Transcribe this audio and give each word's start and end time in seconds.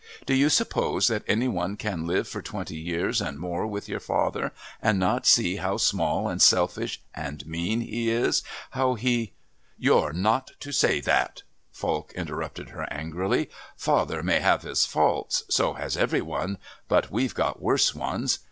Do 0.25 0.33
you 0.33 0.49
suppose 0.49 1.09
that 1.09 1.21
any 1.27 1.47
one 1.47 1.77
can 1.77 2.07
live 2.07 2.27
for 2.27 2.41
twenty 2.41 2.75
years 2.75 3.21
and 3.21 3.37
more 3.37 3.67
with 3.67 3.87
your 3.87 3.99
father 3.99 4.51
and 4.81 4.97
not 4.97 5.27
see 5.27 5.57
how 5.57 5.77
small 5.77 6.27
and 6.27 6.41
selfish 6.41 6.99
and 7.13 7.45
mean 7.45 7.81
he 7.81 8.09
is? 8.09 8.41
How 8.71 8.95
he" 8.95 9.33
"You're 9.89 10.11
not 10.11 10.53
to 10.61 10.71
say 10.71 11.01
that," 11.01 11.43
Falk 11.71 12.13
interrupted 12.13 12.69
her 12.69 12.91
angrily. 12.91 13.51
"Father 13.77 14.23
may 14.23 14.39
have 14.39 14.63
his 14.63 14.87
faults 14.87 15.43
so 15.51 15.73
has 15.73 15.95
every 15.95 16.21
one 16.23 16.57
but 16.87 17.11
we've 17.11 17.35
got 17.35 17.61
worse 17.61 17.93
ones. 17.93 18.39